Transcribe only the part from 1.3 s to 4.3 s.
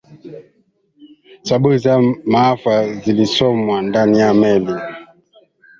sababu za maafa zilisomwa ndani